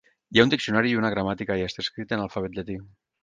[0.35, 2.79] Hi ha un diccionari i una gramàtica i està escrit en alfabet llatí.